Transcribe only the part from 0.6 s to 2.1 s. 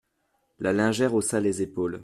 lingère haussa les épaules.